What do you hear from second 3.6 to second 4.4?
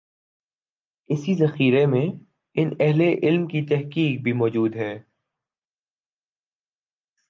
تحقیق بھی